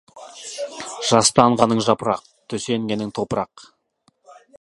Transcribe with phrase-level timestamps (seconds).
[1.09, 3.67] Жастанғаның жапырақ, төсенгенің топырақ.